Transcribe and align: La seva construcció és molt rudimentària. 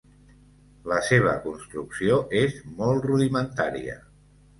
La 0.91 0.95
seva 1.09 1.33
construcció 1.43 2.17
és 2.39 2.57
molt 2.79 3.05
rudimentària. 3.11 3.99